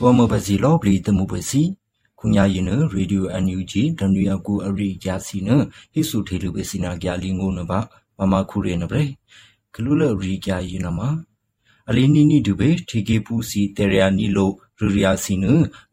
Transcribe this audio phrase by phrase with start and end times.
[0.00, 1.62] ဘောမပစီလောပလီတမှုပစီ
[2.18, 5.48] ခုညာရင်ရေဒီယိုအန်ယူဂျီတန်ရီယကူအရိဂျာစီန
[5.92, 7.72] ဟိစုထေလူပစီနာကြလီငုံနဘ
[8.18, 9.06] မမခုရေနပရေ
[9.74, 11.00] ဂလူလရီကြရင်နမ
[11.88, 15.44] အလီနီနီဒူဘေထေကေပူစီတေရယာနီလိုရူရီယာစီန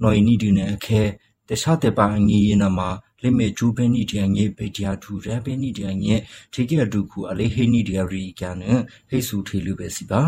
[0.01, 1.01] နော်နီဒူနေအခဲ
[1.47, 2.79] တခြားတဲ့ပါငီရင်နမ
[3.21, 6.15] လိမေဂျူဘဲနီတျံငေပေတျာထူရဘဲနီတျံငေ
[6.53, 8.63] ထေကေအဒုခုအလေဟေနီတျာရီကြန
[9.09, 10.21] ဟိစုထေလူပစီပါ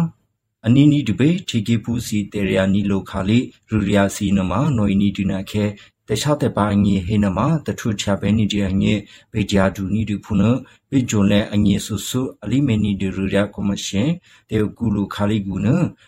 [0.67, 5.65] အနီနီဒဘေထေကေပူစီတေရယာနီလိုခါလေရူရီယာစီနမနော်နီဒူနာခဲ
[6.07, 8.93] တခြားတဲ့ပါငေဟေနမတထုချဘဲနီဒီငေ
[9.33, 10.43] ဘေဂျာဒူနီဒူဖုန
[10.89, 14.09] ဘေဂျွန်လဲအငေဆူဆူအလီမေနီဒီရူရာကောမရှင်
[14.49, 15.67] တေကူလူခါလီဂူန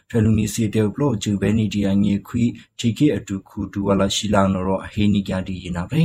[0.10, 2.44] ဖဲလူမီစီတေဘလော့ဂျူဘဲနီဒီငေခွီ
[2.80, 6.04] ချီကေအတူခုဒူဝလာရှိလာနော်ဟေနီကြဒီယနာပဲ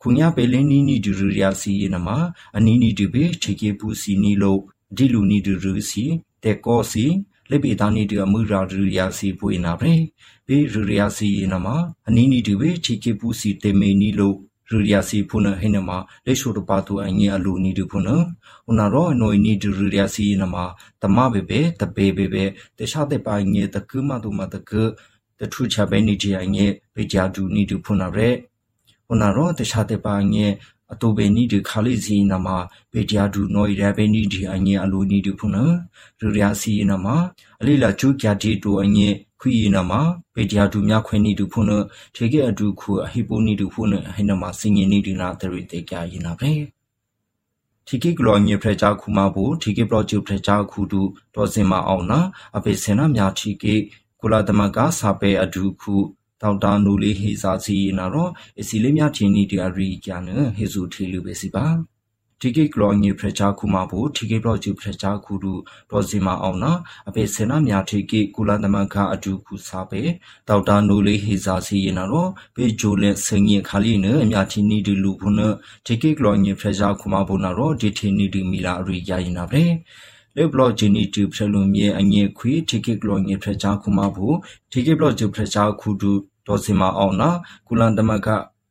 [0.00, 2.08] ခုညာပေလင်းနီနီဒူရူရာစီယနမ
[2.56, 4.60] အနီနီဒီဘေချီကေပူစီနီလို့
[4.96, 6.04] ဒီလူနီဒူရူစီ
[6.42, 7.06] တေကောစီ
[7.50, 9.92] လက်ပေသားနေတူအမှုရာရူရာစီပွေနာပဲ
[10.46, 11.66] ဘေရူရာစီနမ
[12.08, 14.36] အနီးနီတူပဲချီကေပူစီတေမေနီလို့
[14.70, 15.90] ရူရာစီဖုနဟိနမ
[16.26, 18.18] လက်ရှိုတပါတူအငြအလူနီတူဖုနဥ
[18.78, 20.56] နာရောနိုနီတူရူရာစီနမ
[21.02, 22.44] တမဘေဘေတဘေဘေဘေ
[22.78, 24.70] တခြားတဲ့ပါငြတကူမတူမတက
[25.38, 26.60] တထူချပဲနီချအငြ
[26.94, 28.28] ဘေဂျာဒူနီတူဖုနရဲ
[29.12, 30.40] ဥနာရောတခြားတဲ့ပါငြ
[30.92, 32.48] အတူပဲနီဒီခါလိစီနာမ
[32.92, 35.52] ပေတရာဒူနော်ရပဲနီဒီအငင်းအလိုနီဒီဖုန်
[36.20, 37.06] ရူရယာစီနာမ
[37.60, 39.92] အလိလာချူကြတီတူအငင်းခွေနာမ
[40.34, 41.66] ပေတရာဒူမြခွင်းနီဒီဖုန်
[42.14, 46.50] ထေကေအဒူခုအဟိပိုနီဒီဖုန်ဟိနာမစင်ငင်းနီဒီနာတရီတေကြရင်နာပဲ
[47.86, 51.00] တီကိကလောညေဖရချာခုမဘူတီကိပရောဂျူဖရချာခုတူ
[51.34, 52.20] တော်စင်မအောင်နာ
[52.56, 53.74] အပေစင်နာမြာတီကိ
[54.20, 55.94] ကုလာသမကစာပေအဒူခု
[56.46, 58.30] တောက်တာနူလေးဟေစာစီနာတော့
[58.60, 60.22] အစီလေးများချင်းနီတရီကျန်
[60.56, 61.66] ဟေစုထေလူပဲစီပါ
[62.40, 65.52] ဒီကိကလောငေဖရချာခုမဘူဒီကိဘလောဂျူဖရချာခုဒူ
[65.90, 66.72] ဒေါ်စီမာအောင်နာ
[67.08, 70.02] အပေစင်နာမြာထိကိကုလသမခအတူခုစားပဲ
[70.48, 75.40] တောက်တာနိုလေးဟေစာစီရင်နာတော့ပေဂျိုလက်စငင်ခါလီနအမြချင်းနီဒီလူခုန
[75.86, 79.64] ဒီကိကလောငေဖရချာခုမဘူနာတော့ဒီထင်းနီဒီမီလာအရိယာရင်နာပဲ
[80.36, 84.26] လေဘလော့ဂျီနီတူဖရလုံးမြေအငေခွေဒီကိကလောငေဖရချာခုမဘူ
[84.72, 86.12] ဒီကိဘလော့ဂျူဖရချာခုဒူ
[86.46, 87.30] ဒေါ်စီမာအောင်နာ
[87.66, 88.28] ကုလန်တမက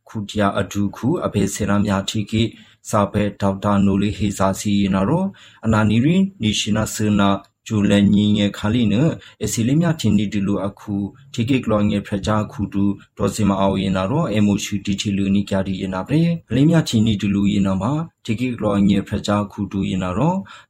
[0.10, 2.44] ခုတရာအဒုခုအဘေစေနာများထိကိ
[2.90, 5.26] စာပဲဒေါက်တာနိုလီဟေစာစီနာရော
[5.66, 7.30] အနာနီရီနီရှင်နာဆနာ
[7.68, 8.96] ဂျူလန်ညင်းငယ်ခါလီန
[9.44, 10.96] အစီလေးမြထင်းဒီတူလိုအခု
[11.34, 12.84] ထိကိကလောငယ်ဖကြခုတူ
[13.18, 16.20] ဒေါ်စီမအောင်ရင်နာတော့အမိုရှူတီချီလူနီကြဒီရင်နာပဲ
[16.50, 17.94] အလေးမြချင်းဒီတူလူရင်နာမှာ
[18.26, 20.16] တိကိကလောညေဖရချာခုတူရင်တော့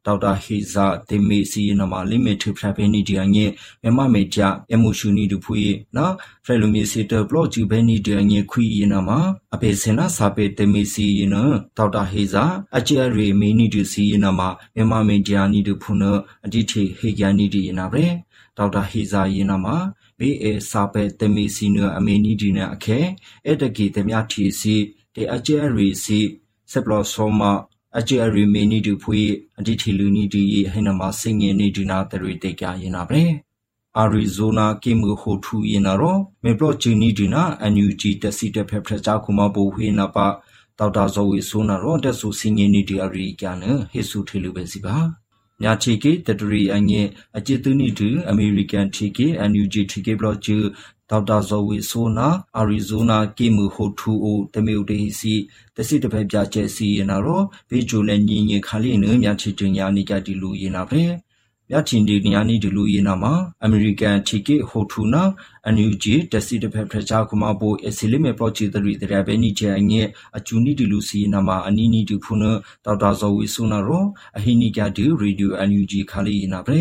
[0.05, 3.45] ဒေါက်တာဟေဇာတေမေစီရင်မှာလိမီထဖရဘဲနီဒီအငဲ
[3.81, 4.39] မြမမေကြ
[4.73, 5.63] အမှုရှူနီတူဖွေ
[5.95, 6.13] နော်
[6.45, 9.19] ဖရလူမီစီတဘလော့ဂျူဘဲနီဒီအငဲခွီရင်မှာ
[9.53, 11.31] အပေစင်နာစာပေတေမေစီရင်
[11.77, 12.43] ဒေါက်တာဟေဇာ
[12.77, 16.03] အကျဲရီမီနီတူစီရင်မှာမြမမေကြနီတူဖုန
[16.45, 18.05] အတိထေဟေကြနီဒီရင်နာပဲ
[18.57, 19.77] ဒေါက်တာဟေဇာရင်မှာ
[20.19, 22.99] ဘေးအစာပဲတေမေစီနအမေနီဒီနာအခဲ
[23.45, 24.75] အဲ့တကီတမြထီစီ
[25.15, 26.19] တေအကျဲရီစီ
[26.71, 27.41] ဆက်ဘလဆောမ
[27.97, 29.21] အကျအရီမေနီတူဖွေ
[29.59, 33.23] အဒီထီလူနီဒီဟိနမစင်ငင်နေဒီနာတရီတေကြရင်နာပဲ
[33.97, 40.27] အာရီဇိုနာကိမှုဟိုထူရင်နာရောမေပလော့ဂျီနီဒီနာအန်ယူဂျီတက်စီတက်ဖက်ဖက်ချာခုမဘူဟေနာပါ
[40.77, 43.57] တောက်တာဇောဝီဆိုနာရောတက်ဆူစင်ငင်နေဒီအရီကျန်
[43.91, 44.95] ဟေဆူထီလူပဲစီပါ
[45.63, 47.01] ညာချီကေတတရီအငဲ
[47.37, 50.57] အจิตနီတူအမေရိကန်ထီကေအန်ယူဂျီထီကေဘလော့ဂျီ
[51.09, 52.27] ဒေါက်တာဇော်ဝီဆိုနာ
[52.57, 55.33] အာရီဇိုနာကိမှုဟိုထူအိုတမေုတေစီ
[55.75, 61.03] တစီတဖက်ပြချက်စီရနာရောဘေဂျိုနဲ့ညင်ညင်ခါလေးနမြချီတင်ညာနေကြတီလူရင်နာပဲ
[61.71, 63.33] မြချင်ဒီညာနီဒီလူရင်နာမှာ
[63.63, 65.23] အမေရိကန်ချီကေဟိုထူနာ
[65.65, 70.01] အန်ယူဂျီတစီတဖက်ဖရချာကုမဘိုအစီလိမေပရောချီတရီတရဘဲနီချေအငဲ
[70.37, 72.43] အချူနီဒီလူစီနာမှာအနီနီတူဖုန
[72.85, 74.03] ဒေါက်တာဇော်ဝီဆိုနာရော
[74.37, 76.79] အဟိနီကြဒီရေဒီယိုအန်ယူဂျီခါလေးရင်နာပဲ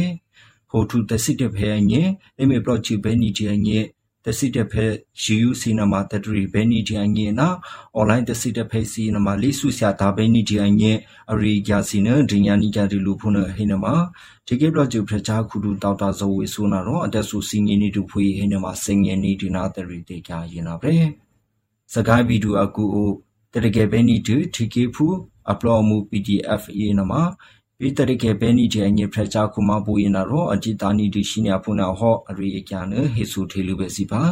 [0.71, 2.03] ဟိုထူတစီတဖက်အငဲ
[2.37, 3.79] လိမေပရောချီဘဲနီချေအငဲ
[4.25, 4.93] တစီတဖက်
[5.23, 7.49] ယူယူစီနမတတရီဘဲနီဂျန်ငေနာ
[7.95, 10.93] အွန်လိုင်းတစီတဖက်စီနမလေးစုရှာတာဘဲနီဂျန်ငေ
[11.33, 13.85] အရီဂျာစီနဒညာနီဂျာဒီလူဖုန်ဟိနမ
[14.47, 20.95] ဒီကေဘလဂျူဖရချာခုဒူတောက်တာဇဝေဆိုနာတော့အတက်ဆူစီငေနီတူဖွေဟိနမစင်ငေနီဒီနာတရီတေကြရင်နာပဲ
[21.93, 23.11] စကိုင်းဗီဒီယိုအကူအို
[23.53, 25.07] တရကေဘဲနီတူတီကေဖူ
[25.53, 27.13] အပလောမှု PDF အေနမ
[27.87, 34.23] ပိတရိကေဘဲနီတဲ့ညဖရချာခုမပူရင်တော့အจิตာနီဒီရှိနေဖုနာဟောအရိအကျန်ဟေဆူထေလူပဲစီပါ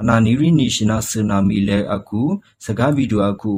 [0.00, 2.20] အနာနီရီနီရှင်နာဆနာမီလေအခု
[2.64, 3.52] စကားဗီဒီယိုအခု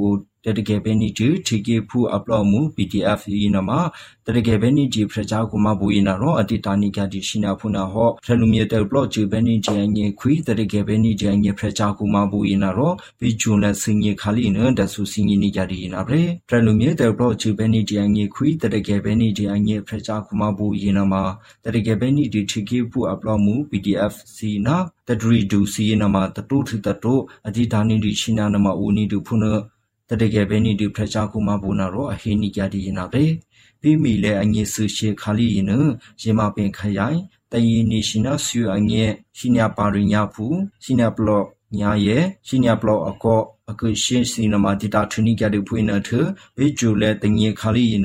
[0.45, 3.79] တတကယ်ပဲနေချချကေဖူအပလော့မှု PDF ယင်းမှာ
[4.27, 21.23] တတကယ်ပဲနေချဖရချာကိုမဘူရင်တော့အတိတာနိကတိရှိနာဖုနာဟောဖရလူမြေတဲ့ဘလော့ချပဲနေချငေခွီတတကယ်ပဲနေချငေဖရချာကိုမဘူရင်တော့ဘီဂျွန်လက်စင်ငေခါလီနဒဆူစင်ငေနေကြဒီနာပဲဖရလူမြေတဲ့ဘလော့ချပဲနေချငေခွီတတကယ်ပဲနေချငေဖရချာကိုမဘူရင်မှာ
[21.65, 24.77] တတကယ်ပဲနေချချကေဖူအပလော့မှု PDF စီနာ
[25.07, 29.53] တဒရီဒူစီနမှာတတိုးထတတိုးအတိတာနိတိရှိနာနမှာဦးနီဒူဖုနာ
[30.11, 33.23] တတကယ်ပဲနေဒီဖရချာကူမဘူနာရောအဟိနိကြဒီနာပဲ
[33.81, 35.67] ပြီးမီလဲအငေဆူရှေခါလီရင်
[36.21, 37.19] ရေမပင်ခရိုင်
[37.51, 39.03] တယီနေရှင်နာဆူအငေ
[39.37, 40.45] ရှင်ညာပါရညာဖူ
[40.83, 41.45] ရှင်ညာပလော့
[41.79, 43.41] ညာရဲ့ရှင်ညာပလော့အကော
[43.71, 46.09] အကရှင်းစီနမတီတာထနီကြတဲ့ဖွေးနထ
[46.57, 48.03] ဘေဂျူလဲတငေခါလီရင်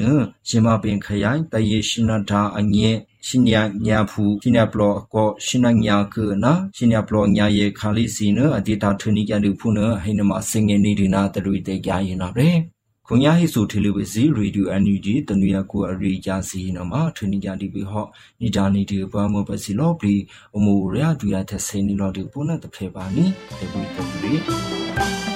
[0.49, 2.91] ရေမပင်ခရိုင်တယီရှင်နာဒါအငေ
[3.27, 12.49] ရှင်ညာညာဖူရှင်ညာပလော့ကောရှင်ညာညာကနာရှင်ညာပလော့ညာရဲ့ခါလီစီနအတိတာထနီကြတဲ့ဖုနဟိနမစင်ငယ်နေဒီနာတတွေတဲ့ကြရင်နာပဲ
[13.09, 18.07] ခုံရဟိဆိုထေလူပဲစီရေဒီယိုအန်ယူဂျီတနွေရကိုအရိယာစီနမထနီကြဒီဘဟော
[18.41, 20.15] နီဒါနီဒီပွားမပစီလောပလီ
[20.57, 23.25] အမိုရရဒူရတဲ့ဆေနီလောဒီပုနတ်တဖေပါနီ
[23.59, 25.36] တပူတပူ